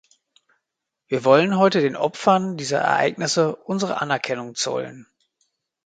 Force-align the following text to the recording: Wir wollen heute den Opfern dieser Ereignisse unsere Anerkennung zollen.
Wir 1.09 1.23
wollen 1.25 1.59
heute 1.59 1.79
den 1.79 1.95
Opfern 1.95 2.57
dieser 2.57 2.79
Ereignisse 2.79 3.55
unsere 3.55 4.01
Anerkennung 4.01 4.55
zollen. 4.55 5.05